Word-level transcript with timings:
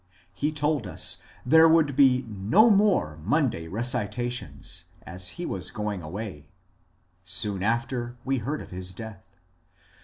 He 0.33 0.51
told 0.51 0.87
us 0.87 1.21
there 1.45 1.69
would 1.69 1.95
be 1.95 2.23
^* 2.23 2.27
no 2.27 2.71
more 2.71 3.17
Monday 3.23 3.67
morning 3.67 3.71
recitations, 3.73 4.85
as 5.03 5.27
he 5.37 5.45
was 5.45 5.69
going 5.69 6.01
away." 6.01 6.49
Soon 7.23 7.61
after 7.61 8.17
we 8.25 8.39
heard 8.39 8.63
of 8.63 8.71
his 8.71 8.95
death. 8.95 9.35